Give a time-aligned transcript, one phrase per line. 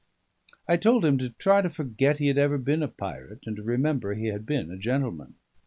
[0.67, 3.61] I told him to try to forget he had ever been a pirate, and to
[3.61, 5.35] remember he had been a gentleman.